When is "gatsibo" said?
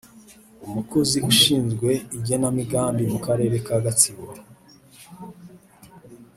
3.83-4.27